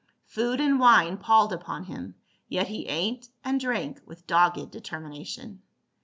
[0.25, 2.15] Food and wine palled upon him,
[2.49, 5.61] yet he ate and drank with dogged determination.